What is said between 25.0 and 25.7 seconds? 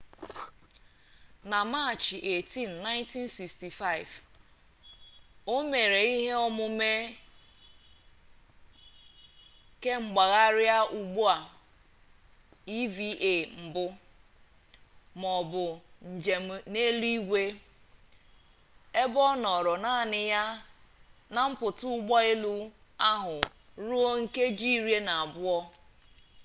na abụọ